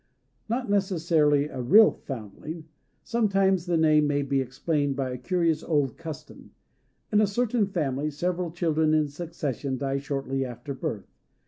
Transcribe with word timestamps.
Not 0.49 0.67
necessarily 0.67 1.45
a 1.49 1.61
real 1.61 1.91
foundling. 1.91 2.65
Sometimes 3.03 3.67
the 3.67 3.77
name 3.77 4.07
may 4.07 4.23
be 4.23 4.41
explained 4.41 4.95
by 4.95 5.11
a 5.11 5.17
curious 5.19 5.61
old 5.61 5.95
custom. 5.95 6.55
In 7.11 7.21
a 7.21 7.27
certain 7.27 7.67
family 7.67 8.09
several 8.09 8.49
children 8.49 8.95
in 8.95 9.09
succession 9.09 9.77
die 9.77 9.99
shortly 9.99 10.43
after 10.43 10.73
birth. 10.73 11.13